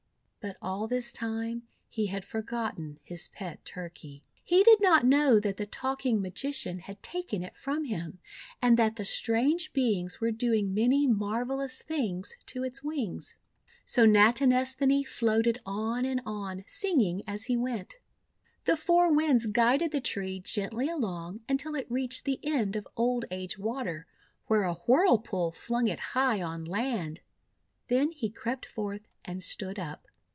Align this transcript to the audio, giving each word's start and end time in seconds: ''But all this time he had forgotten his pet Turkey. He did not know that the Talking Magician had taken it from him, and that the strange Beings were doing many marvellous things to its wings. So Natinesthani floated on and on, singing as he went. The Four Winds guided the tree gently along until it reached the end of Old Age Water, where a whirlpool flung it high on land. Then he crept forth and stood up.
''But 0.51 0.57
all 0.59 0.87
this 0.87 1.13
time 1.13 1.67
he 1.87 2.07
had 2.07 2.25
forgotten 2.25 2.99
his 3.03 3.27
pet 3.27 3.63
Turkey. 3.63 4.23
He 4.43 4.63
did 4.63 4.81
not 4.81 5.05
know 5.05 5.39
that 5.39 5.57
the 5.57 5.67
Talking 5.67 6.19
Magician 6.19 6.79
had 6.79 7.03
taken 7.03 7.43
it 7.43 7.55
from 7.55 7.83
him, 7.83 8.17
and 8.59 8.75
that 8.75 8.95
the 8.95 9.05
strange 9.05 9.71
Beings 9.71 10.19
were 10.19 10.31
doing 10.31 10.73
many 10.73 11.05
marvellous 11.05 11.83
things 11.83 12.37
to 12.47 12.63
its 12.63 12.81
wings. 12.81 13.37
So 13.85 14.07
Natinesthani 14.07 15.03
floated 15.03 15.59
on 15.63 16.05
and 16.05 16.21
on, 16.25 16.63
singing 16.65 17.21
as 17.27 17.45
he 17.45 17.55
went. 17.55 17.99
The 18.63 18.75
Four 18.75 19.13
Winds 19.13 19.45
guided 19.45 19.91
the 19.91 20.01
tree 20.01 20.39
gently 20.39 20.89
along 20.89 21.41
until 21.47 21.75
it 21.75 21.85
reached 21.87 22.25
the 22.25 22.39
end 22.41 22.75
of 22.75 22.87
Old 22.97 23.25
Age 23.29 23.59
Water, 23.59 24.07
where 24.47 24.63
a 24.63 24.73
whirlpool 24.87 25.51
flung 25.51 25.87
it 25.87 25.99
high 26.17 26.41
on 26.41 26.65
land. 26.65 27.19
Then 27.89 28.11
he 28.11 28.31
crept 28.31 28.65
forth 28.65 29.01
and 29.23 29.43
stood 29.43 29.77
up. 29.77 30.07